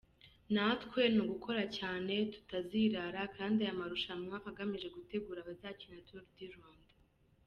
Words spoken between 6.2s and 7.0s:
du Rwanda.